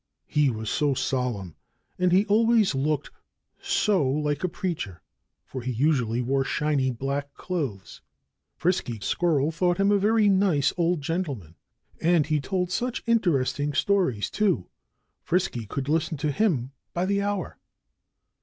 He 0.25 0.49
was 0.49 0.67
so 0.71 0.95
solemn, 0.95 1.55
and 1.99 2.11
he 2.11 2.25
always 2.25 2.73
looked 2.73 3.11
so 3.61 4.09
like 4.09 4.43
a 4.43 4.49
preacher 4.49 5.03
for 5.45 5.61
he 5.61 5.71
usually 5.71 6.23
wore 6.23 6.43
shiny, 6.43 6.89
black 6.89 7.35
clothes 7.35 8.01
that 8.01 8.59
Frisky 8.61 8.99
Squirrel 8.99 9.51
thought 9.51 9.77
him 9.77 9.91
a 9.91 9.99
very 9.99 10.27
nice 10.27 10.73
old 10.75 11.01
gentleman. 11.03 11.53
And 12.01 12.25
he 12.25 12.41
told 12.41 12.71
such 12.71 13.03
interesting 13.05 13.73
stories, 13.73 14.31
too! 14.31 14.65
Frisky 15.21 15.67
could 15.67 15.87
listen 15.87 16.17
to 16.17 16.31
him 16.31 16.71
by 16.95 17.05
the 17.05 17.21
hour. 17.21 17.59